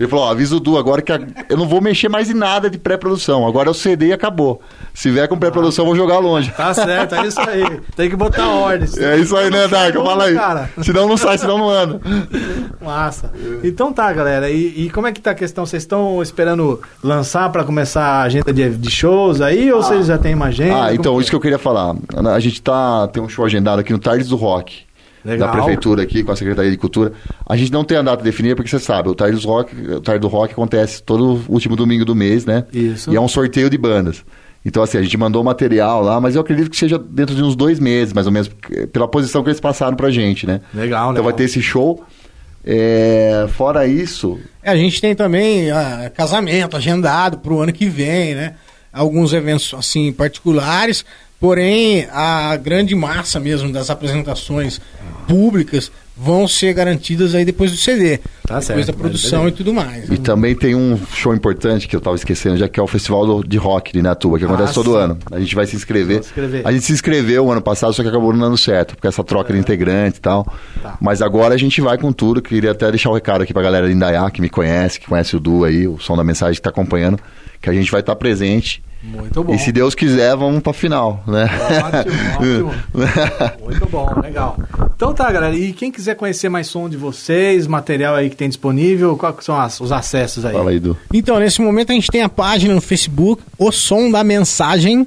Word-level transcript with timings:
Ele 0.00 0.08
falou, 0.08 0.24
ó, 0.24 0.30
avisa 0.30 0.56
o 0.56 0.60
Du 0.60 0.78
agora 0.78 1.02
que 1.02 1.12
a- 1.12 1.20
eu 1.46 1.58
não 1.58 1.68
vou 1.68 1.78
mexer 1.82 2.08
mais 2.08 2.30
em 2.30 2.34
nada 2.34 2.70
de 2.70 2.78
pré-produção. 2.78 3.46
Agora 3.46 3.68
é 3.68 3.70
o 3.70 3.74
CD 3.74 4.06
e 4.06 4.12
acabou. 4.14 4.62
Se 4.94 5.10
vier 5.10 5.28
com 5.28 5.38
pré-produção, 5.38 5.84
eu 5.84 5.88
vou 5.88 5.94
jogar 5.96 6.18
longe. 6.20 6.50
Tá 6.52 6.72
certo, 6.72 7.14
é 7.16 7.26
isso 7.26 7.38
aí. 7.38 7.80
Tem 7.94 8.08
que 8.08 8.16
botar 8.16 8.48
ordem. 8.48 8.88
É 8.98 9.18
isso 9.18 9.36
aí, 9.36 9.50
né, 9.50 9.68
Darko? 9.68 10.02
Fala 10.02 10.24
aí. 10.24 10.34
Cara. 10.34 10.70
Senão 10.82 11.06
não 11.06 11.18
sai, 11.18 11.36
senão 11.36 11.58
não 11.58 11.68
anda. 11.68 12.00
Massa. 12.80 13.30
Então 13.62 13.92
tá, 13.92 14.10
galera. 14.12 14.48
E, 14.50 14.86
e 14.86 14.90
como 14.90 15.06
é 15.06 15.12
que 15.12 15.20
tá 15.20 15.32
a 15.32 15.34
questão? 15.34 15.66
Vocês 15.66 15.82
estão 15.82 16.22
esperando 16.22 16.80
lançar 17.04 17.50
pra 17.52 17.62
começar 17.62 18.02
a 18.02 18.22
agenda 18.22 18.52
de, 18.54 18.70
de 18.70 18.90
shows 18.90 19.40
aí? 19.42 19.70
Ou 19.70 19.82
vocês 19.82 20.06
já 20.06 20.16
têm 20.16 20.34
uma 20.34 20.46
agenda? 20.46 20.84
Ah, 20.84 20.94
então, 20.94 21.12
Como 21.12 21.20
isso 21.20 21.30
que 21.30 21.36
eu 21.36 21.40
queria 21.40 21.58
falar. 21.58 21.94
A 22.34 22.40
gente 22.40 22.62
tá, 22.62 23.06
tem 23.08 23.22
um 23.22 23.28
show 23.28 23.44
agendado 23.44 23.80
aqui 23.80 23.92
no 23.92 23.98
Tardes 23.98 24.28
do 24.28 24.36
Rock. 24.36 24.88
Legal. 25.24 25.48
Da 25.48 25.52
prefeitura 25.52 26.02
aqui, 26.02 26.22
com 26.22 26.32
a 26.32 26.36
Secretaria 26.36 26.70
de 26.70 26.76
Cultura. 26.76 27.12
A 27.46 27.56
gente 27.56 27.70
não 27.72 27.84
tem 27.84 27.98
a 27.98 28.02
data 28.02 28.22
definida, 28.22 28.56
porque 28.56 28.70
você 28.70 28.78
sabe, 28.78 29.08
o 29.08 29.14
Tardes 29.14 29.42
do 29.42 29.48
Rock, 29.48 29.74
o 29.76 30.00
Tardes 30.00 30.20
do 30.22 30.28
Rock 30.28 30.52
acontece 30.52 31.02
todo 31.02 31.42
último 31.48 31.76
domingo 31.76 32.04
do 32.04 32.14
mês, 32.14 32.46
né? 32.46 32.64
Isso. 32.72 33.12
E 33.12 33.16
é 33.16 33.20
um 33.20 33.28
sorteio 33.28 33.68
de 33.68 33.76
bandas. 33.76 34.24
Então, 34.64 34.82
assim, 34.82 34.98
a 34.98 35.02
gente 35.02 35.16
mandou 35.16 35.42
material 35.42 36.02
lá, 36.02 36.20
mas 36.20 36.34
eu 36.34 36.40
acredito 36.42 36.68
que 36.70 36.76
seja 36.76 36.98
dentro 36.98 37.34
de 37.34 37.42
uns 37.42 37.56
dois 37.56 37.78
meses, 37.80 38.12
mais 38.12 38.26
ou 38.26 38.32
menos, 38.32 38.50
pela 38.92 39.08
posição 39.08 39.42
que 39.42 39.48
eles 39.48 39.60
passaram 39.60 39.96
pra 39.96 40.10
gente, 40.10 40.46
né? 40.46 40.60
Legal, 40.74 41.04
Então 41.04 41.10
legal. 41.12 41.24
vai 41.24 41.32
ter 41.32 41.44
esse 41.44 41.62
show. 41.62 42.04
É, 42.64 43.46
fora 43.56 43.86
isso, 43.86 44.38
É, 44.62 44.70
a 44.70 44.76
gente 44.76 45.00
tem 45.00 45.14
também 45.14 45.70
ah, 45.70 46.10
casamento 46.14 46.76
agendado 46.76 47.38
para 47.38 47.52
o 47.54 47.60
ano 47.60 47.72
que 47.72 47.86
vem, 47.88 48.34
né? 48.34 48.54
Alguns 48.92 49.32
eventos 49.32 49.72
assim 49.72 50.12
particulares, 50.12 51.04
porém 51.40 52.06
a 52.12 52.54
grande 52.56 52.94
massa 52.94 53.40
mesmo 53.40 53.72
das 53.72 53.88
apresentações 53.90 54.80
públicas 55.26 55.90
vão 56.22 56.46
ser 56.46 56.74
garantidas 56.74 57.34
aí 57.34 57.46
depois 57.46 57.70
do 57.70 57.78
CD, 57.78 58.18
Tá 58.46 58.58
depois 58.58 58.64
certo, 58.66 58.86
da 58.88 58.92
produção 58.92 59.48
e 59.48 59.52
tudo 59.52 59.72
mais. 59.72 60.06
E 60.10 60.18
também 60.18 60.54
tem 60.54 60.74
um 60.74 60.98
show 61.14 61.34
importante 61.34 61.88
que 61.88 61.96
eu 61.96 62.00
tava 62.00 62.14
esquecendo, 62.14 62.58
já 62.58 62.68
que 62.68 62.78
é 62.78 62.82
o 62.82 62.86
Festival 62.86 63.42
de 63.42 63.56
Rock 63.56 63.90
de 63.92 64.02
Natuba, 64.02 64.38
que 64.38 64.44
acontece 64.44 64.72
Ah, 64.72 64.74
todo 64.74 64.90
sim. 64.92 64.98
ano. 64.98 65.18
A 65.30 65.40
gente 65.40 65.54
vai 65.54 65.64
se 65.66 65.74
inscrever. 65.76 66.18
Inscrever. 66.18 66.60
A 66.66 66.72
gente 66.72 66.84
se 66.84 66.92
inscreveu 66.92 67.50
ano 67.50 67.62
passado, 67.62 67.94
só 67.94 68.02
que 68.02 68.08
acabou 68.10 68.32
não 68.34 68.40
dando 68.40 68.58
certo, 68.58 68.96
porque 68.96 69.08
essa 69.08 69.24
troca 69.24 69.50
de 69.54 69.58
integrantes 69.58 70.18
e 70.18 70.20
tal. 70.20 70.46
Tá. 70.82 70.98
Mas 71.00 71.22
agora 71.22 71.54
a 71.54 71.58
gente 71.58 71.80
vai 71.80 71.96
com 71.96 72.12
tudo. 72.12 72.42
Queria 72.42 72.72
até 72.72 72.90
deixar 72.90 73.08
o 73.08 73.14
recado 73.14 73.42
aqui 73.42 73.54
pra 73.54 73.62
galera 73.62 73.86
de 73.88 73.94
Indaiá, 73.94 74.30
que 74.30 74.42
me 74.42 74.50
conhece, 74.50 75.00
que 75.00 75.06
conhece 75.06 75.34
o 75.36 75.40
Du 75.40 75.64
aí, 75.64 75.88
o 75.88 75.98
som 75.98 76.16
da 76.18 76.24
mensagem 76.24 76.54
que 76.56 76.60
tá 76.62 76.68
acompanhando, 76.68 77.18
que 77.62 77.70
a 77.70 77.72
gente 77.72 77.90
vai 77.90 78.00
estar 78.00 78.14
presente. 78.16 78.82
Muito 79.02 79.42
bom. 79.42 79.54
E 79.54 79.58
se 79.58 79.72
Deus 79.72 79.94
quiser, 79.94 80.36
vamos 80.36 80.60
pra 80.62 80.72
final, 80.74 81.24
né? 81.26 81.48
Ótimo, 81.84 82.70
ótimo. 82.70 83.64
Muito 83.64 83.86
bom, 83.88 84.20
legal. 84.22 84.58
Então 84.94 85.14
tá, 85.14 85.30
galera. 85.32 85.54
E 85.56 85.72
quem 85.72 85.90
quiser 85.90 86.14
conhecer 86.16 86.48
mais 86.50 86.66
som 86.66 86.88
de 86.88 86.96
vocês, 86.98 87.66
material 87.66 88.14
aí 88.14 88.28
que 88.28 88.36
tem 88.36 88.48
disponível, 88.48 89.16
quais 89.16 89.36
são 89.42 89.58
as- 89.58 89.80
os 89.80 89.90
acessos 89.90 90.44
aí? 90.44 90.52
Fala 90.52 90.70
aí, 90.70 90.78
Du. 90.78 90.96
Então, 91.14 91.38
nesse 91.40 91.62
momento 91.62 91.92
a 91.92 91.94
gente 91.94 92.10
tem 92.10 92.22
a 92.22 92.28
página 92.28 92.74
no 92.74 92.80
Facebook, 92.80 93.42
O 93.58 93.72
Som 93.72 94.10
da 94.10 94.22
Mensagem, 94.22 95.06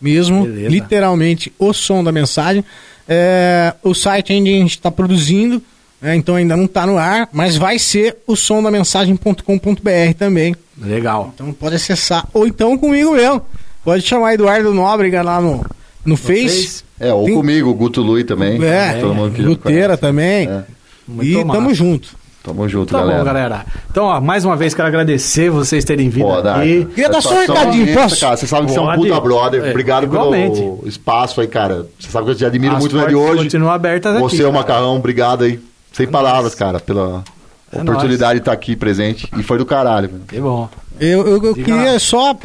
mesmo, 0.00 0.44
Beleza. 0.44 0.68
literalmente 0.70 1.52
O 1.58 1.72
Som 1.74 2.02
da 2.02 2.10
Mensagem. 2.12 2.64
É, 3.06 3.74
o 3.82 3.92
site 3.94 4.32
ainda 4.32 4.48
a 4.48 4.52
gente 4.52 4.70
está 4.70 4.90
produzindo, 4.90 5.62
né, 6.04 6.14
então 6.16 6.34
ainda 6.36 6.54
não 6.56 6.66
está 6.66 6.86
no 6.86 6.98
ar, 6.98 7.28
mas 7.32 7.56
vai 7.56 7.78
ser 7.78 8.18
o 8.26 8.36
somdamensagem.com.br 8.36 10.14
também. 10.18 10.54
Legal. 10.80 11.32
Então 11.34 11.52
pode 11.52 11.76
acessar, 11.76 12.26
ou 12.34 12.46
então 12.46 12.76
comigo 12.76 13.12
mesmo. 13.12 13.40
Pode 13.82 14.02
chamar 14.02 14.34
Eduardo 14.34 14.72
Nóbrega 14.74 15.22
lá 15.22 15.40
no, 15.40 15.64
no, 16.04 16.16
Face. 16.16 16.48
Face? 16.48 16.84
É, 17.00 17.12
ou 17.12 17.24
Tem- 17.24 17.34
comigo, 17.34 17.70
o 17.70 17.74
Guto 17.74 18.02
Lui 18.02 18.24
também. 18.24 18.62
É, 18.64 18.94
todo 19.00 19.14
mundo 19.14 19.32
que 19.34 19.42
já 19.42 19.48
Luteira 19.48 19.84
conhece. 19.88 20.00
também. 20.00 20.48
É. 20.48 20.64
E 21.22 21.44
massa. 21.44 21.58
tamo 21.58 21.74
junto. 21.74 22.08
Tamo 22.42 22.68
junto, 22.68 22.92
Tá 22.92 22.98
galera. 23.00 23.18
bom, 23.20 23.24
galera. 23.24 23.66
Então, 23.90 24.04
ó, 24.04 24.20
mais 24.20 24.44
uma 24.44 24.54
vez 24.56 24.74
quero 24.74 24.88
agradecer 24.88 25.48
vocês 25.50 25.82
terem 25.84 26.10
vindo 26.10 26.26
Pô, 26.26 26.34
aqui. 26.34 26.86
Queria 26.94 27.08
dar 27.08 27.22
só 27.22 27.34
um 27.34 27.38
recadinho, 27.40 27.84
imensa, 27.84 28.00
posso? 28.02 28.20
Cara, 28.20 28.36
você 28.36 28.46
sabe 28.46 28.66
que 28.66 28.72
você 28.72 28.78
é 28.78 28.82
um 28.82 28.94
puta 28.94 29.20
brother. 29.20 29.64
É, 29.64 29.70
Obrigado 29.70 30.04
igualmente. 30.04 30.60
pelo 30.60 30.82
espaço 30.86 31.40
aí, 31.40 31.46
cara. 31.46 31.86
Você 31.98 32.10
sabe 32.10 32.26
que 32.26 32.30
eu 32.32 32.34
te 32.34 32.44
admiro 32.44 32.74
As 32.74 32.80
muito 32.80 32.92
de 32.92 32.98
portas 32.98 33.16
hoje. 33.18 33.44
continuam 33.44 33.72
abertas 33.72 34.12
aqui, 34.16 34.22
Você 34.22 34.36
é 34.42 34.46
o 34.46 34.52
cara. 34.52 34.58
macarrão, 34.58 34.96
obrigado 34.96 35.44
aí. 35.44 35.58
Sem 35.94 36.06
palavras, 36.06 36.54
cara, 36.54 36.78
pela 36.80 37.24
É 37.72 37.80
oportunidade 37.80 38.34
de 38.34 38.38
estar 38.40 38.52
aqui 38.52 38.76
presente. 38.76 39.28
E 39.38 39.42
foi 39.42 39.58
do 39.58 39.64
caralho, 39.66 40.08
velho. 40.08 40.22
Que 40.28 40.40
bom. 40.40 40.68
Eu, 41.00 41.26
eu, 41.26 41.42
eu 41.44 41.54
queria 41.54 41.98
só, 41.98 42.36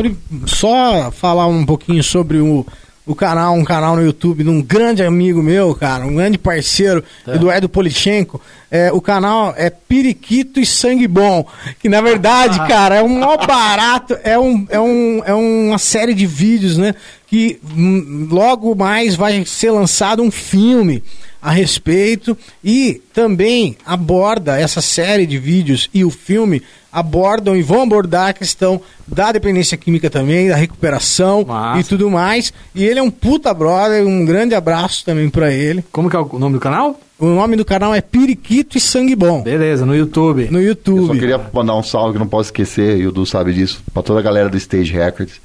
só 0.46 1.12
falar 1.12 1.46
um 1.48 1.64
pouquinho 1.66 2.04
sobre 2.04 2.40
o, 2.40 2.66
o 3.06 3.14
canal, 3.14 3.54
um 3.54 3.64
canal 3.64 3.96
no 3.96 4.04
YouTube 4.04 4.44
de 4.44 4.50
um 4.50 4.60
grande 4.62 5.04
amigo 5.04 5.42
meu, 5.44 5.76
cara, 5.76 6.06
um 6.06 6.16
grande 6.16 6.38
parceiro, 6.38 7.04
Tá. 7.26 7.36
Eduardo 7.36 7.70
Polichenko. 7.70 8.42
É, 8.72 8.92
o 8.92 9.02
canal 9.02 9.54
é 9.58 9.70
Periquito 9.70 10.60
e 10.60 10.66
Sangue 10.66 11.08
Bom, 11.08 11.46
que 11.80 11.90
na 11.90 12.02
verdade, 12.02 12.60
Ah. 12.62 12.68
cara, 12.68 12.96
é 12.98 13.04
um 13.04 13.20
mó 13.20 13.36
barato, 13.38 14.16
é, 14.24 14.38
um, 14.38 14.66
é, 14.70 14.80
um, 14.80 15.22
é 15.26 15.34
uma 15.34 15.78
série 15.80 16.14
de 16.14 16.26
vídeos, 16.28 16.78
né, 16.78 16.94
que 17.30 17.60
hum, 17.76 18.28
logo 18.32 18.74
mais 18.76 19.16
vai 19.16 19.46
ser 19.46 19.72
lançado 19.72 20.22
um 20.24 20.32
filme 20.32 21.04
a 21.42 21.52
respeito 21.52 22.38
e 22.64 23.02
também 23.14 23.78
aborda 23.86 24.60
essa 24.60 24.82
série 24.82 25.26
de 25.26 25.38
vídeos 25.38 25.90
e 25.94 26.04
o 26.04 26.10
filme 26.10 26.62
abordam 26.92 27.56
e 27.56 27.62
vão 27.62 27.84
abordar 27.84 28.30
a 28.30 28.34
questão 28.34 28.82
da 29.08 29.32
dependência 29.32 29.78
química 29.78 30.10
também, 30.10 30.50
da 30.50 30.56
recuperação 30.56 31.46
Massa. 31.46 31.80
e 31.80 31.84
tudo 31.84 32.10
mais. 32.10 32.52
E 32.74 32.84
ele 32.84 33.00
é 33.00 33.04
um 33.04 33.12
puta 33.12 33.54
brother, 33.54 34.06
um 34.06 34.26
grande 34.26 34.56
abraço 34.56 35.06
também 35.06 35.30
pra 35.30 35.52
ele. 35.52 35.84
Como 35.92 36.10
que 36.10 36.16
é 36.16 36.20
o 36.20 36.40
nome 36.40 36.56
do 36.56 36.60
canal? 36.60 37.00
O 37.20 37.28
nome 37.28 37.56
do 37.56 37.64
canal 37.64 37.94
é 37.94 38.02
Periquito 38.02 38.78
e 38.78 38.82
Sangue 38.82 39.16
Bom, 39.16 39.44
Beleza, 39.44 39.86
no 39.86 39.96
YouTube. 39.96 40.48
no 40.50 40.60
Eu 40.60 40.70
YouTube. 40.70 41.08
só 41.08 41.14
queria 41.14 41.40
mandar 41.54 41.76
um 41.76 41.84
salve 41.84 42.14
que 42.14 42.20
não 42.20 42.28
posso 42.28 42.48
esquecer, 42.48 42.98
e 42.98 43.06
o 43.06 43.12
Du 43.12 43.26
sabe 43.26 43.54
disso, 43.54 43.84
pra 43.94 44.02
toda 44.02 44.20
a 44.20 44.24
galera 44.24 44.50
do 44.50 44.58
Stage 44.58 44.92
Records, 44.94 45.40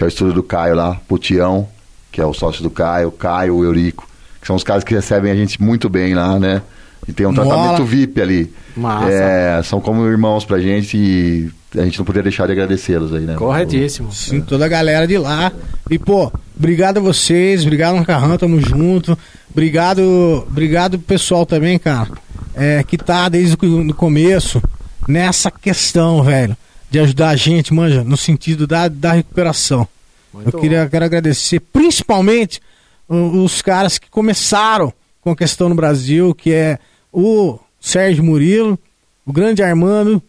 que 0.00 0.04
é 0.04 0.06
o 0.06 0.08
estúdio 0.08 0.32
do 0.32 0.42
Caio 0.42 0.74
lá, 0.74 0.98
Putião, 1.06 1.68
que 2.10 2.22
é 2.22 2.24
o 2.24 2.32
sócio 2.32 2.62
do 2.62 2.70
Caio, 2.70 3.08
o 3.08 3.12
Caio, 3.12 3.56
o 3.56 3.64
Eurico, 3.64 4.08
que 4.40 4.46
são 4.46 4.56
os 4.56 4.64
caras 4.64 4.82
que 4.82 4.94
recebem 4.94 5.30
a 5.30 5.34
gente 5.34 5.62
muito 5.62 5.90
bem 5.90 6.14
lá, 6.14 6.38
né? 6.38 6.62
E 7.06 7.12
tem 7.12 7.26
um 7.26 7.32
Mola. 7.32 7.46
tratamento 7.46 7.84
VIP 7.84 8.18
ali. 8.18 8.50
Massa. 8.74 9.10
É, 9.10 9.62
são 9.62 9.78
como 9.78 10.06
irmãos 10.06 10.46
pra 10.46 10.58
gente 10.58 10.96
e 10.96 11.50
a 11.78 11.84
gente 11.84 11.98
não 11.98 12.06
poderia 12.06 12.22
deixar 12.22 12.46
de 12.46 12.52
agradecê-los 12.52 13.12
aí, 13.12 13.20
né? 13.20 13.34
Corretíssimo. 13.34 14.10
Sim, 14.10 14.40
toda 14.40 14.64
a 14.64 14.68
galera 14.68 15.06
de 15.06 15.18
lá. 15.18 15.52
E, 15.90 15.98
pô, 15.98 16.32
obrigado 16.56 16.96
a 16.96 17.00
vocês, 17.02 17.60
obrigado 17.60 17.96
Macarrão, 17.96 18.38
tamo 18.38 18.58
junto. 18.58 19.18
Obrigado, 19.50 20.46
obrigado 20.48 20.92
pro 20.98 21.08
pessoal 21.08 21.44
também, 21.44 21.78
cara, 21.78 22.08
é, 22.54 22.82
que 22.82 22.96
tá 22.96 23.28
desde 23.28 23.54
o 23.62 23.84
no 23.84 23.92
começo 23.92 24.62
nessa 25.06 25.50
questão, 25.50 26.22
velho, 26.22 26.56
de 26.90 26.98
ajudar 26.98 27.30
a 27.30 27.36
gente, 27.36 27.72
manja, 27.72 28.02
no 28.02 28.16
sentido 28.16 28.66
da, 28.66 28.88
da 28.88 29.12
recuperação. 29.12 29.86
Muito 30.34 30.48
Eu 30.48 30.60
queria, 30.60 30.88
quero 30.88 31.04
agradecer 31.04 31.60
principalmente 31.60 32.60
os 33.08 33.60
caras 33.62 33.98
que 33.98 34.08
começaram 34.08 34.92
com 35.20 35.30
a 35.30 35.36
questão 35.36 35.68
no 35.68 35.74
Brasil, 35.74 36.34
que 36.34 36.52
é 36.52 36.78
o 37.12 37.58
Sérgio 37.80 38.22
Murilo, 38.22 38.78
o 39.26 39.32
grande 39.32 39.62
Armando, 39.62 40.22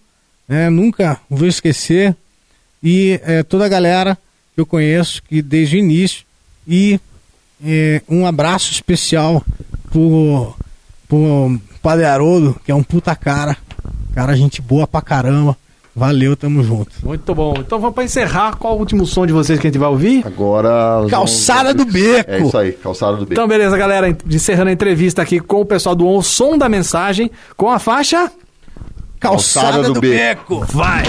né, 0.47 0.69
nunca 0.69 1.19
vou 1.29 1.47
esquecer, 1.47 2.16
e 2.83 3.19
é, 3.23 3.43
toda 3.43 3.66
a 3.66 3.69
galera 3.69 4.17
que 4.53 4.61
eu 4.61 4.66
conheço 4.66 5.22
que 5.23 5.41
desde 5.41 5.78
o 5.78 5.79
início, 5.79 6.25
e 6.67 6.99
é, 7.63 8.01
um 8.09 8.25
abraço 8.25 8.72
especial 8.72 9.43
pro, 9.91 10.55
pro 11.07 11.59
Padre 11.81 12.05
Haroldo, 12.05 12.59
que 12.66 12.72
é 12.72 12.75
um 12.75 12.83
puta 12.83 13.16
cara, 13.16 13.55
cara 14.13 14.35
gente 14.35 14.61
boa 14.61 14.88
pra 14.88 15.01
caramba, 15.01 15.55
valeu, 15.96 16.35
tamo 16.35 16.63
junto. 16.63 16.91
Muito 17.03 17.34
bom. 17.35 17.53
Então 17.59 17.79
vamos 17.79 17.94
para 17.96 18.03
encerrar. 18.03 18.56
Qual 18.57 18.75
o 18.75 18.79
último 18.79 19.06
som 19.06 19.25
de 19.25 19.34
vocês 19.34 19.59
que 19.59 19.68
a 19.68 19.69
gente 19.69 19.79
vai 19.79 19.90
ouvir? 19.90 20.25
Agora. 20.25 21.06
Calçada 21.09 21.74
vamos- 21.74 21.85
do 21.85 21.91
Beco. 21.91 22.31
É 22.31 22.40
isso 22.41 22.57
aí, 22.57 22.72
calçada 22.74 23.13
do 23.13 23.19
beco. 23.22 23.34
Então, 23.34 23.47
beleza, 23.47 23.78
galera. 23.78 24.16
Encerrando 24.29 24.69
a 24.69 24.74
entrevista 24.74 25.22
aqui 25.22 25.40
com 25.40 25.62
o 25.62 25.66
pessoal 25.66 25.96
do 25.96 26.07
O 26.07 26.22
Som 26.22 26.57
da 26.57 26.69
Mensagem, 26.69 27.29
com 27.57 27.69
a 27.69 27.79
faixa. 27.79 28.31
Calçada, 29.19 29.68
Calçada 29.68 29.88
do, 29.88 29.94
do 29.96 30.02
Beco. 30.02 30.66
Vai! 30.69 31.03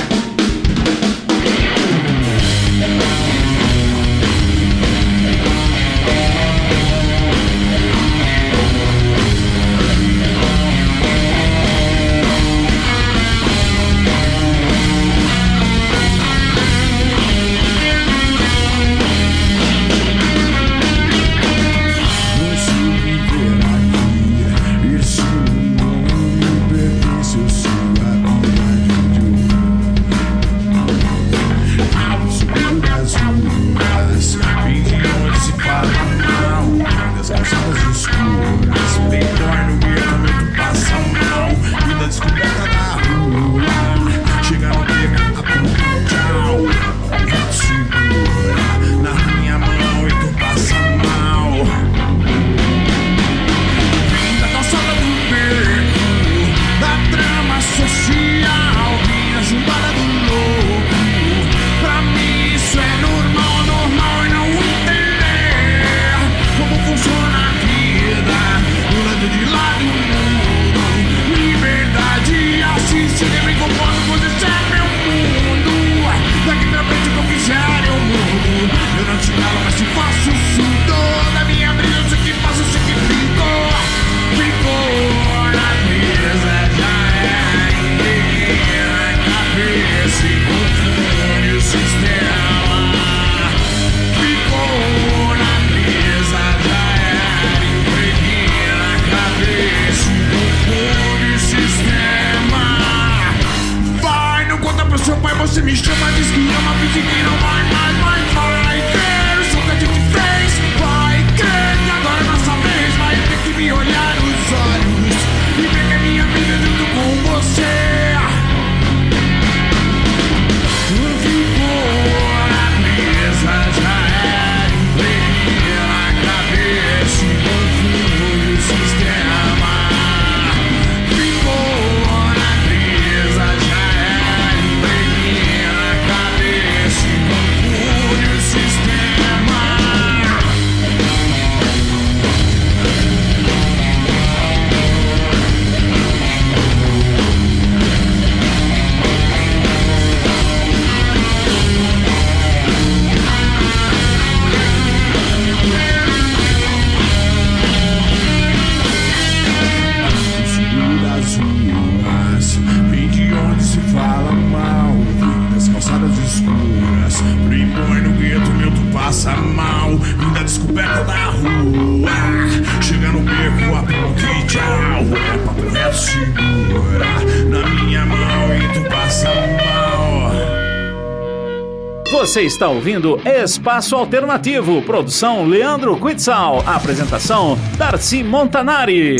Está 182.62 182.70
ouvindo 182.70 183.20
Espaço 183.24 183.96
Alternativo, 183.96 184.80
produção 184.82 185.44
Leandro 185.44 185.96
Quitzal, 185.96 186.62
apresentação 186.64 187.58
Darcy 187.76 188.22
Montanari. 188.22 189.16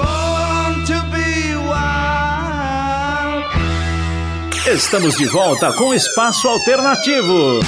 Estamos 4.66 5.16
de 5.16 5.26
volta 5.26 5.72
com 5.74 5.94
Espaço 5.94 6.48
Alternativo. 6.48 7.60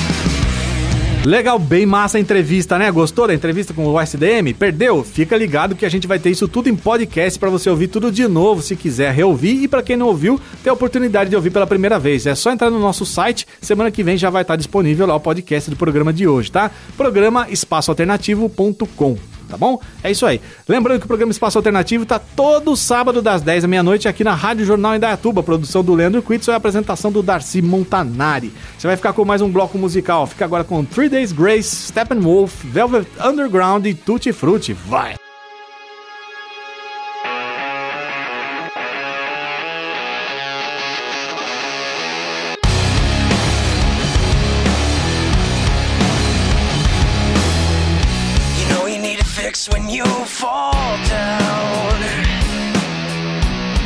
Legal, 1.24 1.56
bem 1.56 1.87
massa 1.87 2.18
a 2.18 2.20
entrevista, 2.20 2.76
né? 2.76 2.90
Gostou 2.90 3.28
da 3.28 3.34
entrevista 3.34 3.73
com 3.73 3.87
o 3.87 4.00
SDM? 4.00 4.52
Perdeu? 4.52 5.04
Fica 5.04 5.37
ligado 5.37 5.76
que 5.76 5.87
a 5.87 5.88
gente 5.88 6.08
vai 6.08 6.18
ter 6.18 6.30
isso 6.30 6.49
tudo 6.49 6.68
em 6.68 6.75
podcast 6.75 7.38
para 7.38 7.50
você 7.50 7.70
ouvir 7.70 7.87
tudo 7.87 8.11
de 8.11 8.26
novo, 8.26 8.62
se 8.62 8.75
quiser 8.75 9.12
reouvir. 9.14 9.62
E 9.62 9.68
para 9.68 9.80
quem 9.80 9.96
não 9.96 10.08
ouviu, 10.08 10.40
ter 10.61 10.70
a 10.70 10.73
oportunidade 10.73 11.30
de 11.30 11.37
ouvir 11.37 11.50
pela 11.50 11.68
primeira 11.68 12.00
vez. 12.00 12.26
É 12.26 12.34
só 12.34 12.50
entrar 12.50 12.68
no 12.68 12.80
nosso 12.80 13.06
site, 13.06 13.46
semana 13.61 13.92
que 13.92 14.02
vem 14.02 14.18
já 14.18 14.28
vai 14.28 14.42
estar 14.42 14.56
disponível 14.56 15.06
lá 15.06 15.14
o 15.14 15.20
podcast 15.20 15.70
do 15.70 15.76
programa 15.76 16.12
de 16.12 16.26
hoje, 16.26 16.50
tá? 16.50 16.68
Programa 16.96 17.46
espaçoalternativo.com. 17.49 19.38
Tá 19.49 19.57
bom? 19.57 19.81
É 20.02 20.11
isso 20.11 20.26
aí. 20.26 20.40
Lembrando 20.69 20.99
que 20.99 21.05
o 21.05 21.09
programa 21.09 21.33
Espaço 21.33 21.59
Alternativo 21.59 22.05
tá 22.05 22.19
todo 22.19 22.76
sábado 22.76 23.23
das 23.23 23.43
10 23.43 23.62
da 23.62 23.69
meia-noite 23.69 24.07
aqui 24.07 24.23
na 24.23 24.35
Rádio 24.35 24.67
Jornal 24.67 24.97
Indaiatuba, 24.97 25.43
produção 25.43 25.83
do 25.83 25.95
Leandro 25.95 26.23
Quitson 26.23 26.52
e 26.52 26.55
apresentação 26.55 27.11
do 27.11 27.23
Darcy 27.23 27.62
Montanari. 27.62 28.52
Você 28.76 28.87
vai 28.87 28.97
ficar 28.97 29.12
com 29.12 29.25
mais 29.25 29.40
um 29.40 29.50
bloco 29.50 29.78
musical. 29.78 30.26
Fica 30.26 30.45
agora 30.45 30.64
com 30.64 30.85
Three 30.85 31.09
Days 31.09 31.33
Grace, 31.33 31.88
Steppenwolf, 31.88 32.64
Velvet 32.64 33.09
Underground 33.25 33.87
e 33.87 33.95
Tutti 33.95 34.33
Frutti. 34.33 34.73
Vai! 34.73 35.27
When 49.70 49.88
you 49.88 50.04
fall 50.04 50.96
down. 51.08 51.96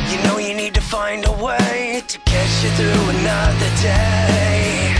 You 0.09 0.17
know 0.23 0.37
you 0.37 0.53
need 0.53 0.73
to 0.75 0.81
find 0.81 1.25
a 1.25 1.31
way 1.31 2.03
to 2.07 2.19
get 2.25 2.49
you 2.63 2.69
through 2.77 3.03
another 3.17 3.71
day. 3.81 4.95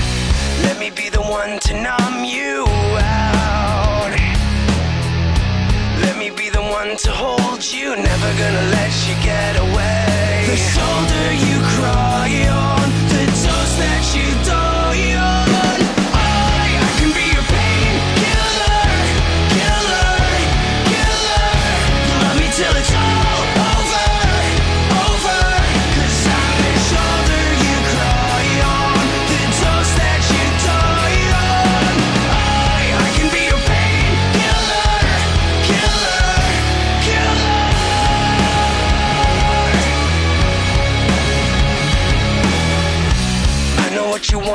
Let 0.63 0.79
me 0.79 0.89
be 0.89 1.09
the 1.09 1.21
one 1.21 1.59
to 1.59 1.73
numb 1.73 2.23
you 2.23 2.65
out. 2.99 4.11
Let 6.01 6.17
me 6.17 6.29
be 6.29 6.49
the 6.49 6.61
one 6.61 6.97
to 6.97 7.11
hold 7.11 7.63
you, 7.63 7.95
never 7.95 8.29
gonna 8.41 8.65
let 8.77 8.93
you 9.07 9.15
get 9.23 9.53
away. 9.59 10.45
The 10.51 10.57
shoulder 10.73 11.27
you 11.47 11.55
cry 11.75 12.29
on, 12.49 12.85
the 13.13 13.25
toast 13.43 13.77
that 13.79 14.03
you 14.15 14.45
die 14.45 14.72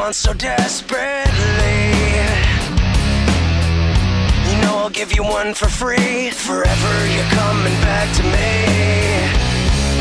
want 0.08 0.16
so 0.16 0.32
desperately. 0.32 1.04
You 4.48 4.56
know 4.62 4.74
I'll 4.78 4.88
give 4.88 5.14
you 5.14 5.22
one 5.22 5.52
for 5.52 5.68
free. 5.68 6.30
Forever 6.30 6.94
you're 7.14 7.30
coming 7.40 7.76
back 7.82 8.08
to 8.16 8.22
me. 8.22 8.50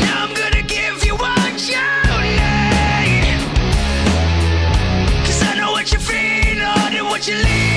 Now 0.06 0.24
I'm 0.24 0.34
gonna 0.34 0.62
give 0.62 1.04
you 1.04 1.14
what 1.14 1.52
you 1.72 1.84
need. 2.24 3.38
Cause 5.26 5.42
I 5.42 5.52
know 5.58 5.72
what 5.72 5.92
you 5.92 5.98
feel 5.98 6.72
and 6.96 7.06
what 7.10 7.28
you 7.28 7.34
lean 7.34 7.67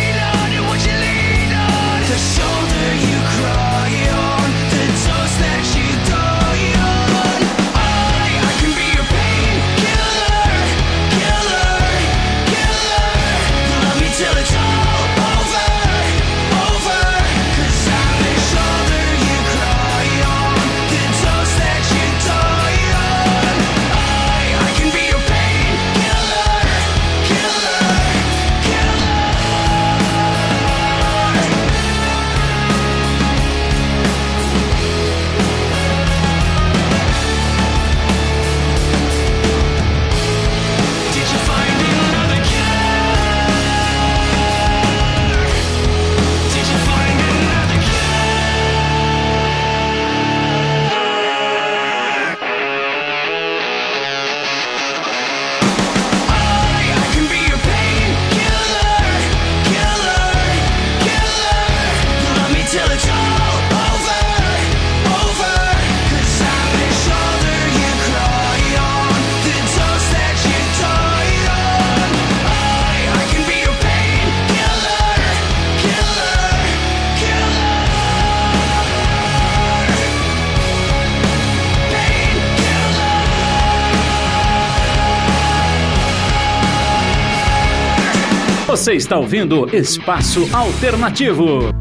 Você 88.92 88.98
está 88.98 89.18
ouvindo 89.18 89.74
Espaço 89.74 90.50
Alternativo. 90.54 91.81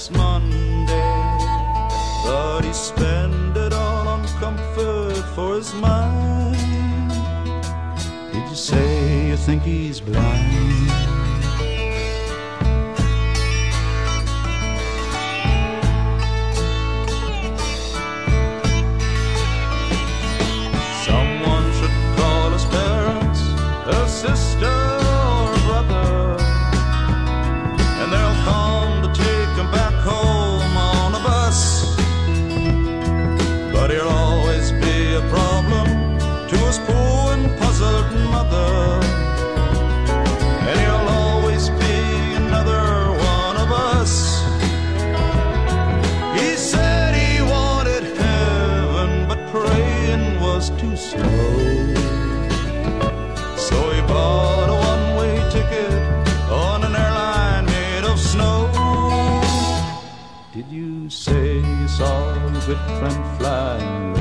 next 0.00 0.12
Monday. 0.12 0.86
But 2.24 2.62
he 2.62 2.72
spent 2.72 3.56
it 3.56 3.72
all 3.74 4.08
on 4.08 4.26
comfort 4.40 5.22
for 5.34 5.56
his 5.56 5.74
mind. 5.74 7.10
Did 8.32 8.48
you 8.48 8.56
say 8.56 9.28
you 9.28 9.36
think 9.36 9.62
he's 9.62 10.00
blind? 10.00 10.99
saw 62.00 62.32
the 62.32 62.60
whip 62.60 62.78
and 62.88 63.38
flying. 63.38 64.19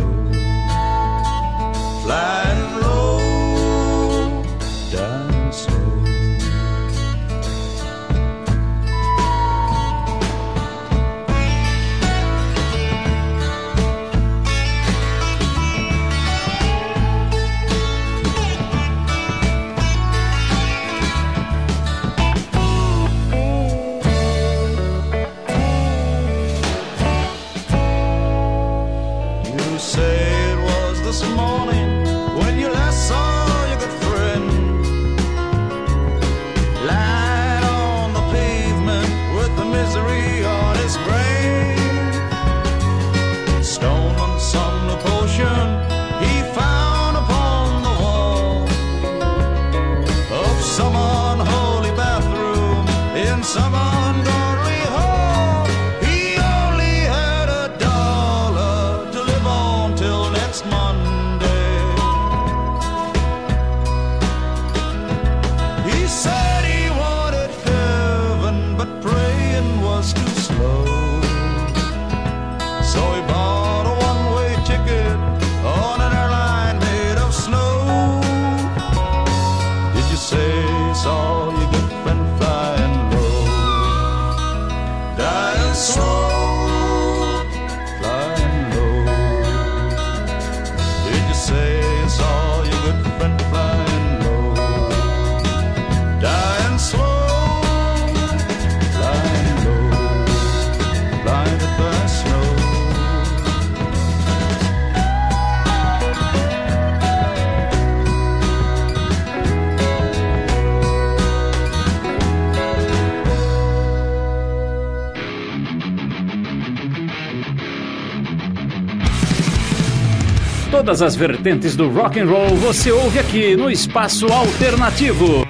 Todas 120.89 121.03
as 121.03 121.15
vertentes 121.15 121.75
do 121.75 121.88
rock 121.88 122.19
and 122.19 122.25
roll 122.25 122.55
você 122.55 122.91
ouve 122.91 123.19
aqui 123.19 123.55
no 123.55 123.69
Espaço 123.69 124.25
Alternativo. 124.25 125.49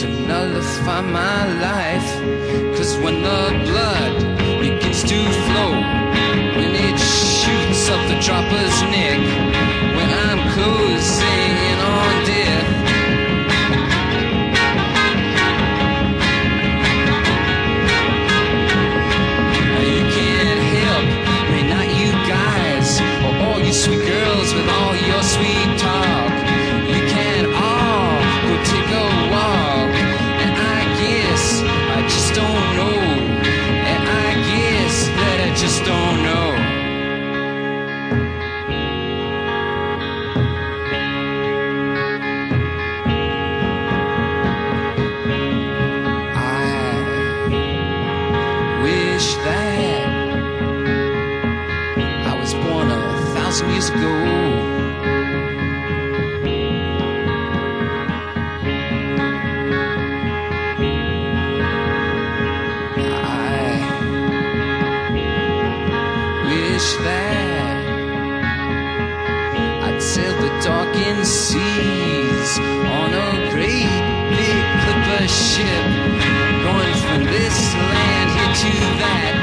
to 0.00 0.08
nullify 0.26 1.02
my 1.02 1.44
life. 1.60 2.10
Cause 2.74 2.96
when 3.04 3.22
the 3.22 3.42
blood 3.66 4.14
begins 4.58 5.02
to 5.02 5.18
flow, 5.44 5.72
when 6.56 6.72
it 6.74 6.98
shoots 6.98 7.90
up 7.90 8.00
the 8.08 8.18
dropper's 8.24 8.80
neck, 8.94 9.20
when 9.94 10.08
I'm 10.24 10.54
closing. 10.54 11.49
seas 71.50 72.58
on 72.60 73.10
a 73.12 73.50
great 73.50 73.90
big 74.30 74.64
clipper 74.82 75.26
ship, 75.26 75.86
going 76.62 76.94
from 77.02 77.24
this 77.24 77.74
land 77.74 78.30
here 78.36 78.54
to 78.62 78.78
that. 79.00 79.39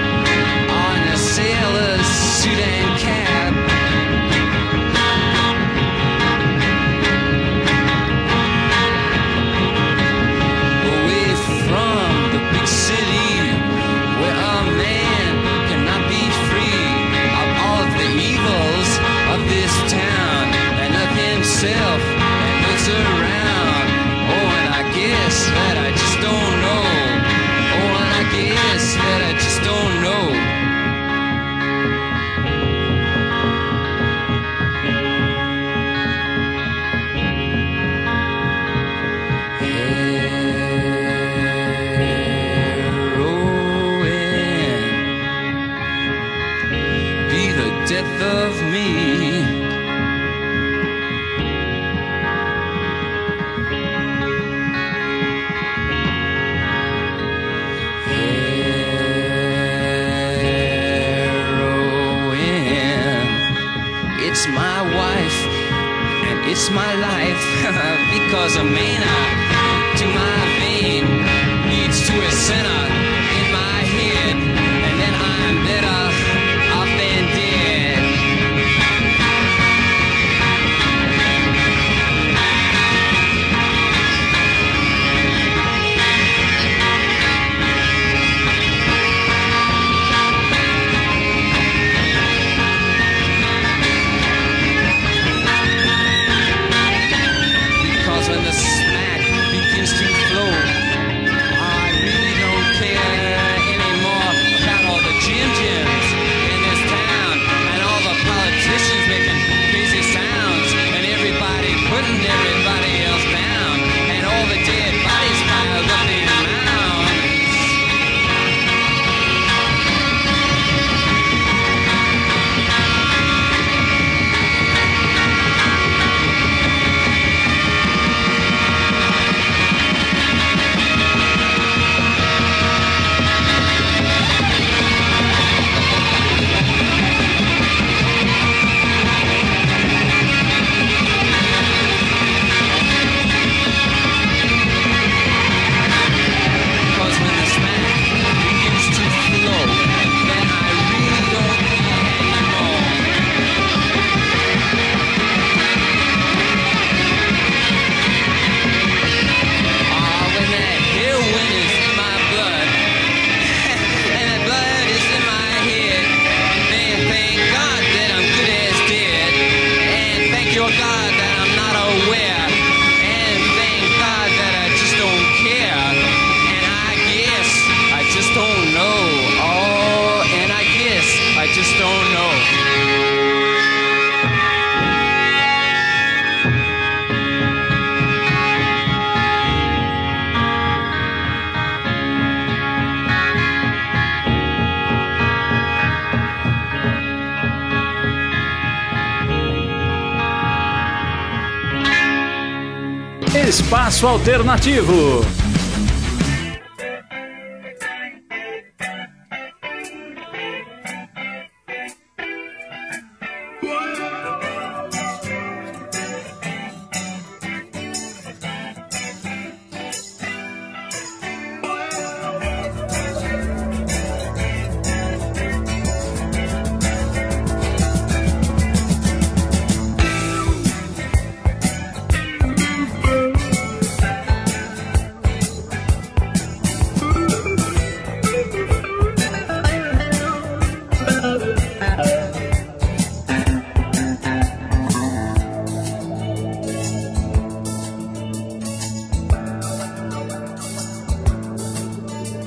Espaço 203.97 204.07
Alternativo. 204.07 205.36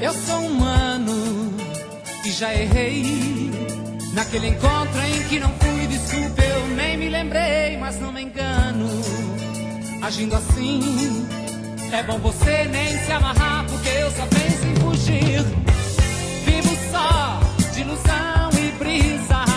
Eu 0.00 0.14
sou 0.14 0.46
humano 0.46 1.12
e 2.24 2.30
já 2.30 2.54
errei. 2.54 3.50
Naquele 4.14 4.48
encontro 4.48 4.98
em 5.02 5.28
que 5.28 5.38
não 5.38 5.50
fui, 5.60 5.86
desculpa, 5.86 6.42
eu 6.42 6.68
nem 6.68 6.96
me 6.96 7.10
lembrei, 7.10 7.76
mas 7.78 8.00
não 8.00 8.10
me 8.10 8.22
engano. 8.22 8.88
Agindo 10.00 10.34
assim, 10.34 11.26
é 11.92 12.02
bom 12.02 12.18
você 12.18 12.64
nem 12.64 12.98
se 12.98 13.12
amarrar, 13.12 13.66
porque 13.66 13.88
eu 13.90 14.10
só 14.12 14.26
penso 14.26 14.66
em 14.66 14.74
fugir. 14.76 15.44
Vivo 16.46 16.76
só 16.90 17.38
de 17.74 17.80
ilusão 17.82 18.50
e 18.58 18.72
brisa, 18.78 19.49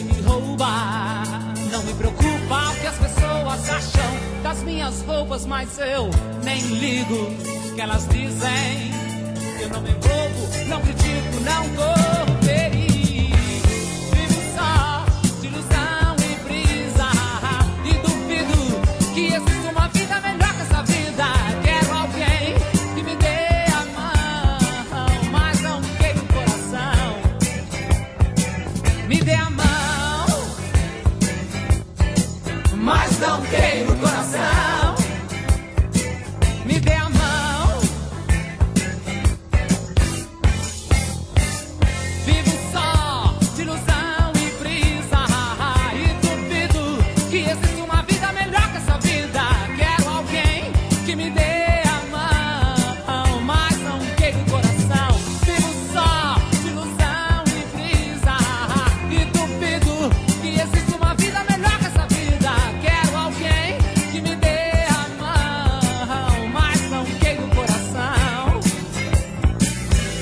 ninguém 0.00 0.04
me 0.04 0.20
rouba. 0.22 1.22
Não 1.70 1.82
me 1.82 1.94
preocupa 1.94 2.70
o 2.70 2.80
que 2.80 2.86
as 2.86 2.96
pessoas 2.96 3.70
acham 3.70 4.42
das 4.42 4.62
minhas 4.62 5.02
roupas, 5.02 5.46
mas 5.46 5.78
eu 5.78 6.10
nem 6.42 6.60
ligo 6.60 7.30
que 7.74 7.80
elas 7.80 8.06
dizem. 8.08 8.90
Eu 9.60 9.68
não 9.68 9.80
me 9.80 9.90
envolvo, 9.90 10.68
não 10.68 10.80
critico, 10.80 11.40
não 11.44 11.68
corro 11.76 12.29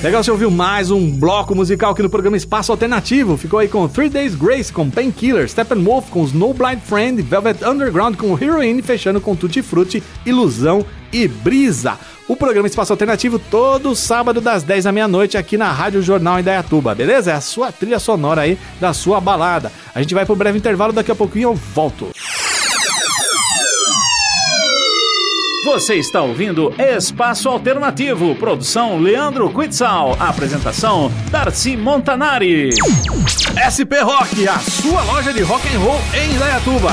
Legal, 0.09 0.23
você 0.23 0.31
ouviu 0.31 0.49
mais 0.49 0.89
um 0.89 1.07
bloco 1.11 1.53
musical 1.53 1.91
aqui 1.91 2.01
no 2.01 2.09
programa 2.09 2.35
Espaço 2.35 2.71
Alternativo. 2.71 3.37
Ficou 3.37 3.59
aí 3.59 3.67
com 3.67 3.87
Three 3.87 4.09
Days 4.09 4.33
Grace 4.33 4.73
com 4.73 4.89
Painkiller, 4.89 5.47
Steppenwolf 5.47 6.09
com 6.09 6.23
Snow 6.23 6.51
Blind 6.51 6.79
Friend, 6.79 7.21
Velvet 7.21 7.63
Underground 7.63 8.15
com 8.15 8.35
Heroine, 8.35 8.81
fechando 8.81 9.21
com 9.21 9.35
Tutti 9.35 9.61
Frutti, 9.61 10.01
Ilusão 10.25 10.83
e 11.13 11.27
Brisa. 11.27 11.99
O 12.27 12.35
programa 12.35 12.67
Espaço 12.67 12.91
Alternativo 12.91 13.37
todo 13.37 13.95
sábado 13.95 14.41
das 14.41 14.63
10 14.63 14.85
da 14.85 14.91
meia-noite 14.91 15.37
aqui 15.37 15.57
na 15.57 15.71
Rádio 15.71 16.01
Jornal 16.01 16.39
em 16.39 16.43
Dayatuba, 16.43 16.95
beleza? 16.95 17.29
É 17.29 17.35
a 17.35 17.41
sua 17.41 17.71
trilha 17.71 17.99
sonora 17.99 18.41
aí 18.41 18.57
da 18.81 18.93
sua 18.93 19.21
balada. 19.21 19.71
A 19.93 20.01
gente 20.01 20.15
vai 20.15 20.25
pro 20.25 20.35
breve 20.35 20.57
intervalo, 20.57 20.91
daqui 20.91 21.11
a 21.11 21.15
pouquinho 21.15 21.49
eu 21.49 21.53
volto. 21.53 22.07
Você 25.65 25.95
está 25.95 26.21
ouvindo 26.21 26.73
Espaço 26.79 27.49
Alternativo, 27.49 28.33
produção 28.35 28.97
Leandro 28.97 29.49
Quitzal, 29.49 30.15
apresentação 30.17 31.11
Darcy 31.29 31.75
Montanari. 31.75 32.69
SP 33.59 33.99
Rock, 33.99 34.47
a 34.47 34.57
sua 34.59 35.03
loja 35.03 35.33
de 35.33 35.41
rock 35.41 35.67
and 35.75 35.79
roll 35.79 35.99
em 36.13 36.33
Indaiatuba. 36.33 36.91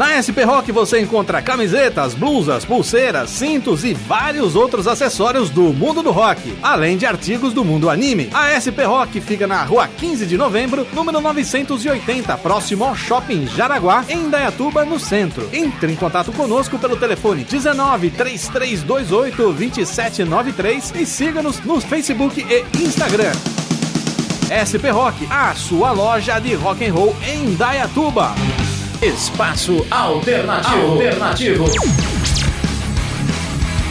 Na 0.00 0.16
SP 0.16 0.48
Rock 0.48 0.72
você 0.72 0.98
encontra 0.98 1.42
camisetas, 1.42 2.14
blusas, 2.14 2.64
pulseiras, 2.64 3.28
cintos 3.28 3.84
e 3.84 3.92
vários 3.92 4.56
outros 4.56 4.88
acessórios 4.88 5.50
do 5.50 5.74
mundo 5.74 6.02
do 6.02 6.10
rock, 6.10 6.56
além 6.62 6.96
de 6.96 7.04
artigos 7.04 7.52
do 7.52 7.62
mundo 7.62 7.90
anime. 7.90 8.30
A 8.32 8.56
SP 8.56 8.80
Rock 8.88 9.20
fica 9.20 9.46
na 9.46 9.62
rua 9.62 9.86
15 9.86 10.24
de 10.24 10.38
novembro, 10.38 10.86
número 10.94 11.20
980, 11.20 12.34
próximo 12.38 12.84
ao 12.84 12.96
Shopping 12.96 13.46
Jaraguá, 13.48 14.02
em 14.08 14.20
Indaiatuba, 14.20 14.86
no 14.86 14.98
centro. 14.98 15.46
Entre 15.52 15.92
em 15.92 15.96
contato 15.96 16.32
conosco 16.32 16.78
pelo 16.78 16.96
telefone 16.96 17.44
19 17.44 18.08
3328 18.08 19.52
2793 19.52 20.94
e 20.96 21.04
siga-nos 21.04 21.60
no 21.60 21.78
Facebook 21.78 22.40
e 22.40 22.64
Instagram. 22.82 23.32
SP 24.48 24.88
Rock, 24.88 25.28
a 25.30 25.54
sua 25.54 25.92
loja 25.92 26.38
de 26.38 26.54
rock 26.54 26.86
and 26.86 26.94
roll 26.94 27.14
em 27.22 27.50
Indaiatuba. 27.50 28.34
Espaço 29.02 29.86
Alternativo. 29.90 30.92
Alternativo. 30.92 31.64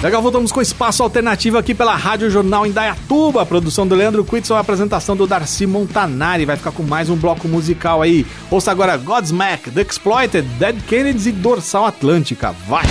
Legal, 0.04 0.22
voltamos 0.22 0.52
com 0.52 0.62
espaço 0.62 1.02
alternativo 1.02 1.58
aqui 1.58 1.74
pela 1.74 1.96
Rádio 1.96 2.30
Jornal 2.30 2.64
em 2.68 2.72
Dayatuba. 2.72 3.44
Produção 3.44 3.88
do 3.88 3.96
Leandro 3.96 4.24
Quitson, 4.24 4.54
a 4.54 4.60
apresentação 4.60 5.18
do 5.18 5.26
Darcy 5.26 5.66
Montanari. 5.66 6.46
Vai 6.46 6.58
ficar 6.58 6.72
com 6.72 6.84
mais 6.84 7.10
um 7.10 7.16
bloco 7.16 7.48
musical 7.48 8.04
aí. 8.04 8.24
Ouça 8.52 8.70
agora 8.70 8.98
Godsmack, 8.98 9.72
The 9.72 9.82
Exploited, 9.82 10.48
Dead 10.60 10.80
Kennedys 10.88 11.26
e 11.26 11.32
Dorsal 11.32 11.88
Atlântica. 11.88 12.52
Vai! 12.68 12.86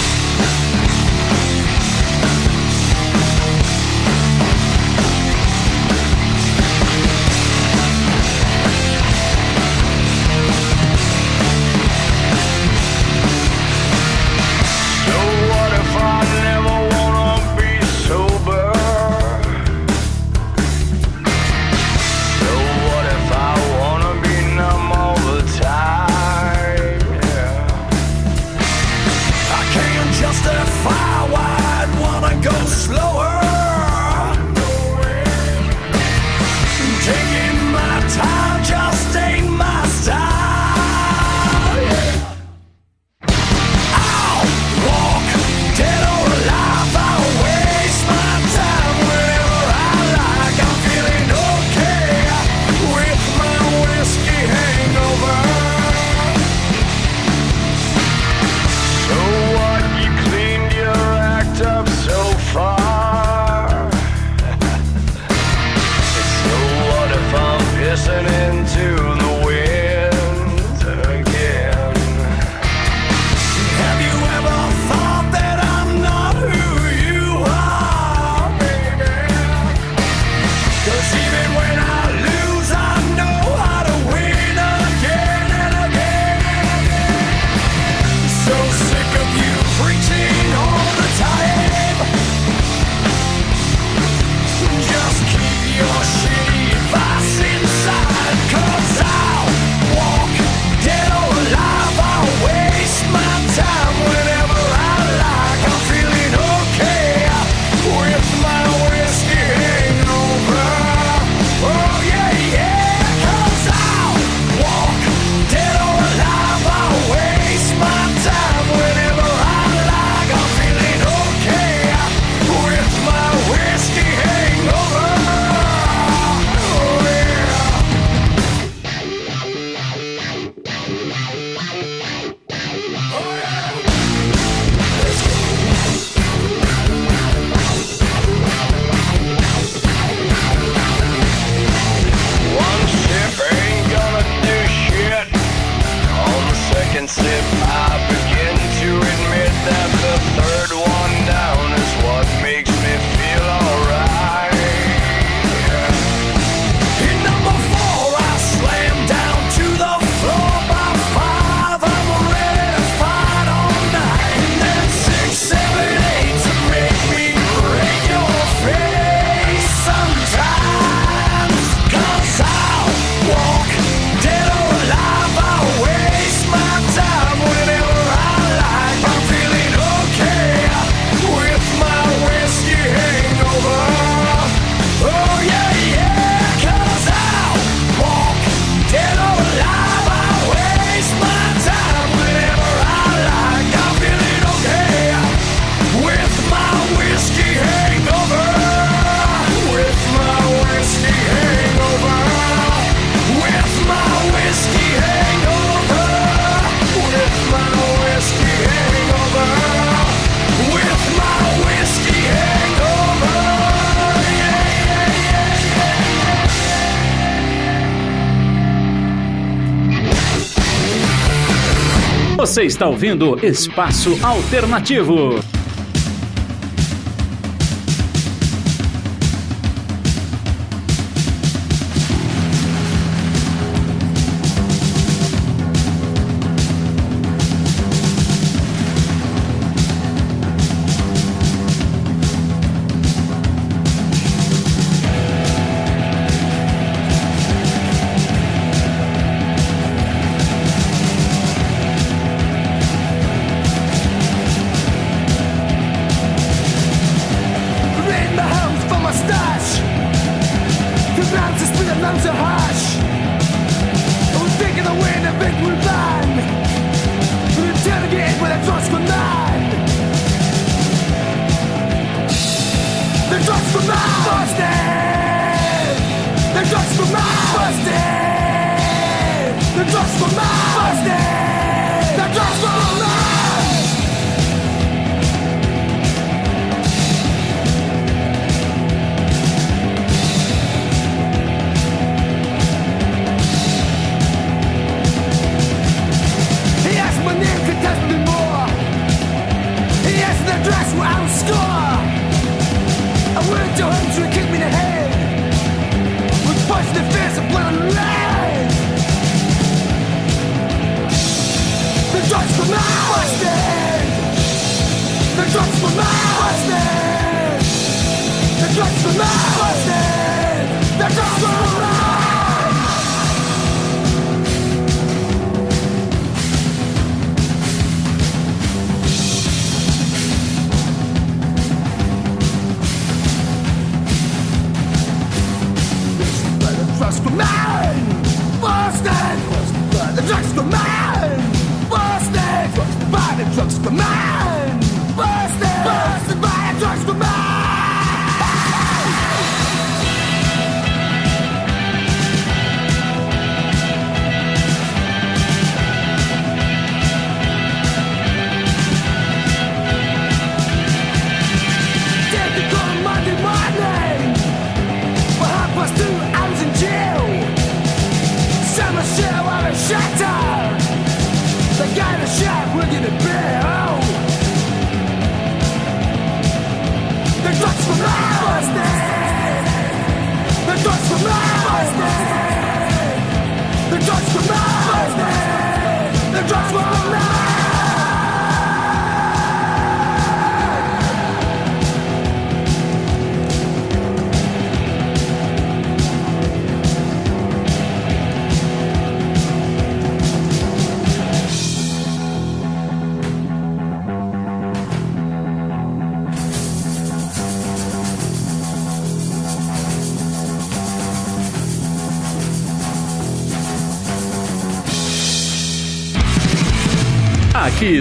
Você 222.59 222.64
está 222.64 222.88
ouvindo 222.88 223.38
Espaço 223.40 224.18
Alternativo. 224.21 225.58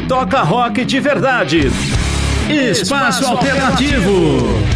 toca 0.07 0.41
rock 0.41 0.83
de 0.83 0.99
verdade. 0.99 1.71
Espaço, 2.49 3.25
alternativo. 3.25 4.11
alternativo. 4.11 4.67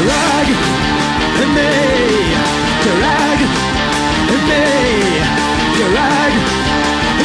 Rag 0.00 0.79
Drag, 5.80 6.32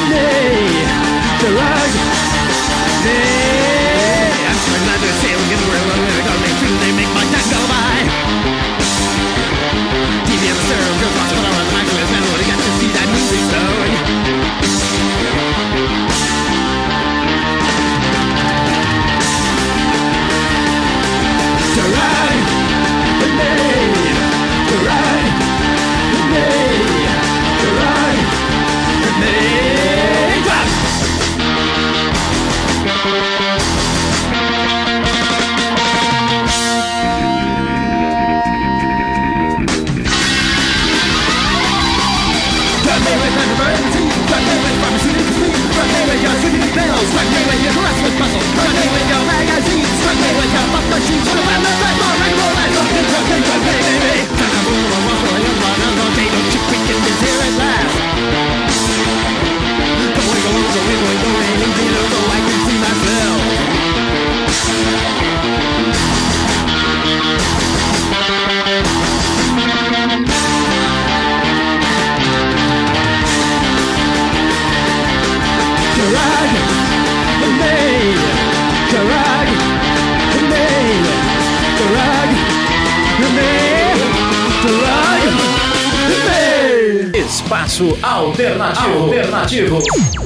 nee, 0.10 0.86
drag, 1.42 1.92
Me. 3.04 3.35
Strike 47.16 47.32
me 47.32 47.42
with 47.48 47.64
your 47.64 47.72
restless 47.80 48.16
muscles 48.20 48.44
Strike 48.44 48.92
with 48.92 49.08
your 49.08 49.24
magazines 49.24 49.88
Strike 50.04 50.20
me 50.20 50.32
with 50.36 50.52
your 50.52 50.68
buff 50.68 50.86
machines 50.92 51.24
Put 51.24 51.40
a 51.40 51.44
weapon 51.48 51.76
right 51.80 51.96
for 51.96 52.12
and 52.12 52.36
roll 52.36 52.56
and 52.60 52.76
rock 52.76 52.92
and 52.92 53.08
rock 53.08 53.30
and 53.32 53.44
rock, 53.48 53.64
hey 53.72 53.80
baby 53.88 54.20
Time 54.36 54.52
to 54.52 54.60
roll 54.68 54.84
a 54.84 55.00
waffle 55.08 55.32
and 55.32 55.44
you'll 55.48 55.64
run 55.64 55.80
all 55.80 56.12
Don't 56.12 56.52
you 56.52 56.60
freaking 56.68 57.00
here 57.24 57.40
at 57.40 57.56
last 57.56 57.96
Going, 60.12 60.44
going, 60.44 60.68
going, 60.76 61.00
going, 61.08 61.20
going, 61.24 61.56
even 61.88 62.04
though 62.12 62.36
I 62.36 62.40
can 62.44 62.60
see 62.68 62.80
myself 62.84 63.15
Espaço 87.46 87.96
Alternativo. 88.02 89.04
Alternativo. 89.04 90.25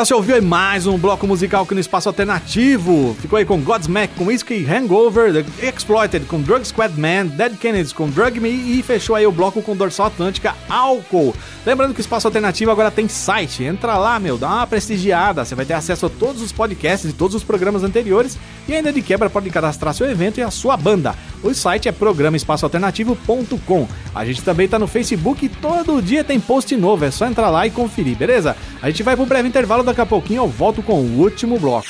Legal, 0.00 0.06
você 0.06 0.14
ouviu 0.14 0.34
aí 0.34 0.40
mais 0.40 0.86
um 0.86 0.96
bloco 0.96 1.26
musical 1.26 1.64
aqui 1.64 1.74
no 1.74 1.80
Espaço 1.80 2.08
Alternativo. 2.08 3.14
Ficou 3.20 3.38
aí 3.38 3.44
com 3.44 3.60
Godsmack 3.60 4.14
com 4.14 4.24
Whiskey 4.24 4.66
Hangover, 4.66 5.30
The 5.30 5.68
Exploited 5.68 6.24
com 6.24 6.40
Drug 6.40 6.66
Squad 6.66 6.98
Man, 6.98 7.26
Dead 7.26 7.58
Kennedys 7.58 7.92
com 7.92 8.08
Drug 8.08 8.40
Me 8.40 8.48
e 8.48 8.82
fechou 8.82 9.14
aí 9.14 9.26
o 9.26 9.32
bloco 9.32 9.60
com 9.60 9.76
Dorsal 9.76 10.06
Atlântica 10.06 10.54
Álcool. 10.70 11.34
Lembrando 11.66 11.92
que 11.92 12.00
o 12.00 12.02
Espaço 12.02 12.26
Alternativo 12.26 12.70
agora 12.70 12.90
tem 12.90 13.08
site. 13.08 13.62
Entra 13.62 13.98
lá, 13.98 14.18
meu, 14.18 14.38
dá 14.38 14.48
uma 14.48 14.66
prestigiada. 14.66 15.44
Você 15.44 15.54
vai 15.54 15.66
ter 15.66 15.74
acesso 15.74 16.06
a 16.06 16.08
todos 16.08 16.40
os 16.40 16.50
podcasts 16.50 17.10
e 17.10 17.12
todos 17.12 17.34
os 17.34 17.44
programas 17.44 17.84
anteriores 17.84 18.38
e 18.66 18.74
ainda 18.74 18.90
de 18.90 19.02
quebra 19.02 19.28
pode 19.28 19.50
cadastrar 19.50 19.92
seu 19.92 20.10
evento 20.10 20.38
e 20.38 20.42
a 20.42 20.50
sua 20.50 20.78
banda. 20.78 21.14
O 21.42 21.54
site 21.54 21.88
é 21.88 21.92
programaespaçoalternativo.com. 21.92 23.88
A 24.14 24.24
gente 24.24 24.42
também 24.42 24.68
tá 24.68 24.78
no 24.78 24.86
Facebook 24.86 25.46
e 25.46 25.48
todo 25.48 26.02
dia 26.02 26.22
tem 26.22 26.38
post 26.38 26.76
novo, 26.76 27.04
é 27.04 27.10
só 27.10 27.26
entrar 27.26 27.50
lá 27.50 27.66
e 27.66 27.70
conferir, 27.70 28.16
beleza? 28.16 28.56
A 28.82 28.90
gente 28.90 29.02
vai 29.02 29.16
pro 29.16 29.26
breve 29.26 29.48
intervalo, 29.48 29.82
daqui 29.82 30.00
a 30.00 30.06
pouquinho 30.06 30.42
eu 30.42 30.48
volto 30.48 30.82
com 30.82 31.00
o 31.00 31.18
último 31.18 31.58
bloco. 31.58 31.86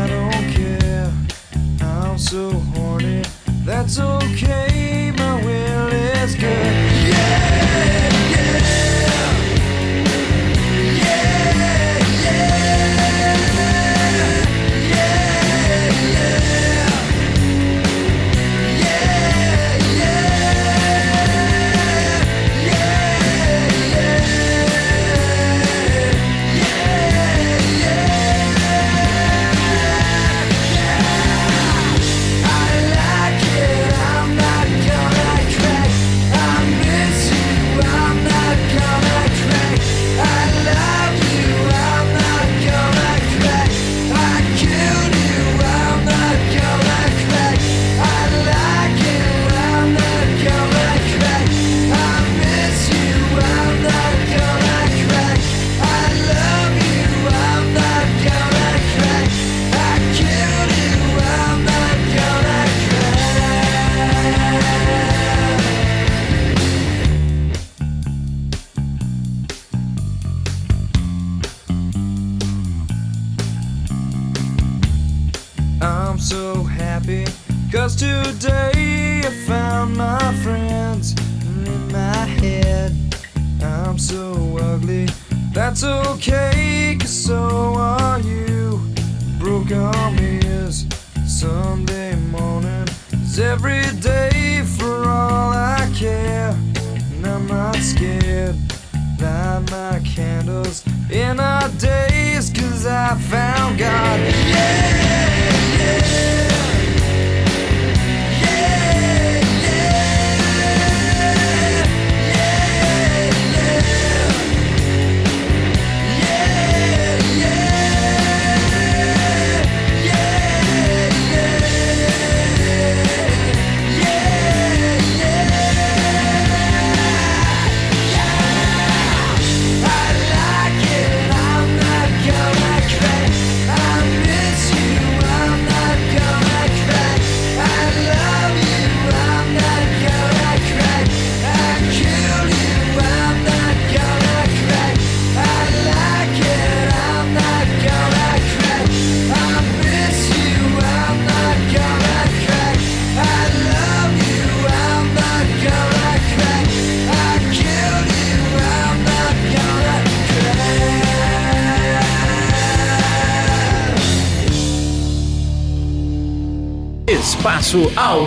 I 0.00 0.06
don't 0.06 0.46
care, 0.54 1.12
I'm 1.80 2.16
so 2.16 2.50
horny. 2.74 3.24
That's 3.64 3.98
okay, 3.98 4.71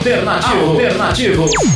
alternativo. 0.05 0.71
alternativo. 0.71 1.74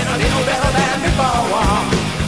been 0.00 0.14
a 0.14 0.18
little 0.24 0.44
better 0.48 0.72
than 0.72 0.96
before. 1.04 1.76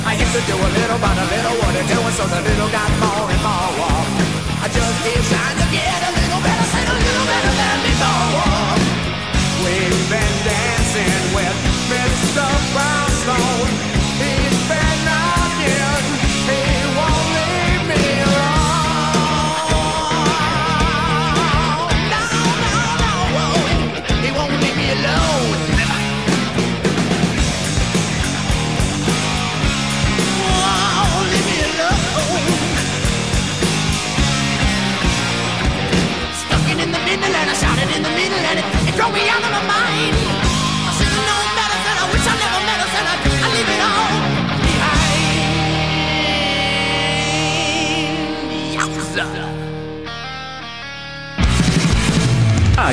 I 0.05 0.13
used 0.21 0.35
to 0.37 0.43
do 0.45 0.57
a 0.57 0.71
little, 0.77 0.99
but 1.01 1.17
a 1.17 1.27
little 1.33 1.57
wouldn't 1.61 1.89
do 1.89 1.99
it, 2.09 2.15
so 2.19 2.25
the 2.29 2.41
little 2.45 2.69
got 2.69 2.91
more 3.01 3.27
and 3.33 3.43
more. 3.49 4.05
I 4.65 4.67
just 4.69 4.93
keep 5.05 5.23
trying 5.33 5.59
to 5.63 5.67
get 5.73 5.99
a 6.09 6.13
little 6.21 6.43
better, 6.45 6.69
and 6.81 6.89
a 6.93 6.97
little 7.07 7.27
better 7.33 7.53
than 7.61 7.79
before. 7.89 8.77
We've 9.65 10.05
been 10.13 10.35
dancing 10.45 11.21
with 11.37 11.57
Mr. 11.89 12.45
Brown. 12.75 13.12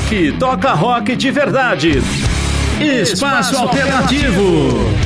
Aqui 0.10 0.32
toca 0.40 0.74
rock 0.74 1.16
de 1.16 1.30
verdade. 1.30 1.90
Espaço, 2.80 3.14
Espaço 3.14 3.58
alternativo. 3.58 4.42
alternativo. 4.42 4.99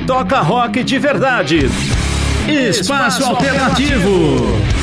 Toca 0.00 0.40
rock 0.40 0.82
de 0.82 0.98
verdade. 0.98 1.70
Espaço 2.48 3.24
Alternativo. 3.24 4.81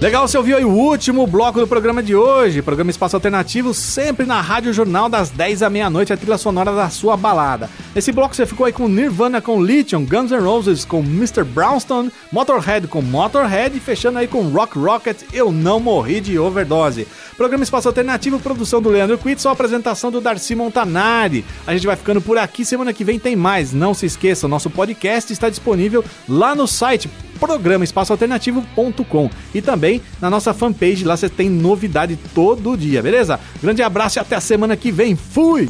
Legal, 0.00 0.26
você 0.26 0.38
ouviu 0.38 0.56
aí 0.56 0.64
o 0.64 0.70
último 0.70 1.26
bloco 1.26 1.60
do 1.60 1.66
programa 1.66 2.02
de 2.02 2.16
hoje. 2.16 2.62
Programa 2.62 2.90
Espaço 2.90 3.16
Alternativo, 3.16 3.74
sempre 3.74 4.24
na 4.24 4.40
Rádio 4.40 4.72
Jornal, 4.72 5.10
das 5.10 5.28
10 5.28 5.62
à 5.62 5.68
meia-noite, 5.68 6.10
a 6.10 6.16
trilha 6.16 6.38
sonora 6.38 6.72
da 6.74 6.88
sua 6.88 7.18
balada. 7.18 7.68
Nesse 7.94 8.10
bloco 8.10 8.34
você 8.34 8.46
ficou 8.46 8.64
aí 8.64 8.72
com 8.72 8.88
Nirvana 8.88 9.42
com 9.42 9.62
Lithium, 9.62 10.06
Guns 10.06 10.30
N' 10.30 10.40
Roses 10.40 10.86
com 10.86 11.00
Mr. 11.00 11.44
Brownstone, 11.44 12.10
Motorhead 12.32 12.86
com 12.86 13.02
Motorhead 13.02 13.76
e 13.76 13.80
fechando 13.80 14.18
aí 14.18 14.26
com 14.26 14.40
Rock 14.48 14.78
Rocket, 14.78 15.18
Eu 15.34 15.52
Não 15.52 15.78
Morri 15.78 16.22
de 16.22 16.38
Overdose. 16.38 17.06
Programa 17.36 17.62
Espaço 17.62 17.88
Alternativo, 17.88 18.40
produção 18.40 18.80
do 18.80 18.88
Leandro 18.88 19.20
só 19.36 19.50
apresentação 19.50 20.10
do 20.10 20.18
Darcy 20.18 20.54
Montanari. 20.54 21.44
A 21.66 21.74
gente 21.74 21.86
vai 21.86 21.94
ficando 21.94 22.22
por 22.22 22.38
aqui, 22.38 22.64
semana 22.64 22.94
que 22.94 23.04
vem 23.04 23.18
tem 23.18 23.36
mais. 23.36 23.74
Não 23.74 23.92
se 23.92 24.06
esqueça, 24.06 24.48
nosso 24.48 24.70
podcast 24.70 25.30
está 25.30 25.50
disponível 25.50 26.02
lá 26.26 26.54
no 26.54 26.66
site 26.66 27.10
programa 27.40 27.82
espaçoalternativo.com 27.82 29.30
e 29.54 29.62
também 29.62 30.02
na 30.20 30.28
nossa 30.28 30.52
fanpage, 30.52 31.04
lá 31.04 31.16
você 31.16 31.28
tem 31.28 31.48
novidade 31.48 32.16
todo 32.34 32.76
dia, 32.76 33.02
beleza? 33.02 33.40
Grande 33.62 33.82
abraço 33.82 34.18
e 34.18 34.20
até 34.20 34.36
a 34.36 34.40
semana 34.40 34.76
que 34.76 34.92
vem. 34.92 35.16
Fui! 35.16 35.66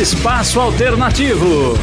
Espaço 0.00 0.58
Alternativo. 0.58 1.74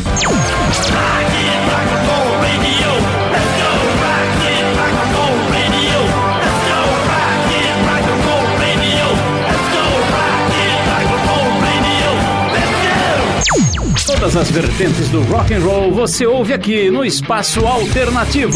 Todas 14.19 14.35
as 14.35 14.49
vertentes 14.49 15.09
do 15.09 15.21
rock 15.25 15.53
and 15.53 15.59
roll 15.59 15.91
você 15.91 16.25
ouve 16.25 16.51
aqui 16.51 16.89
no 16.89 17.05
Espaço 17.05 17.67
Alternativo. 17.67 18.51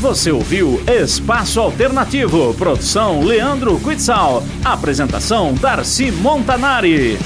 Você 0.00 0.32
ouviu 0.32 0.82
Espaço 0.88 1.60
Alternativo, 1.60 2.52
produção 2.54 3.22
Leandro 3.22 3.78
Quitzal, 3.78 4.42
apresentação 4.64 5.54
Darcy 5.54 6.10
Montanari. 6.10 7.16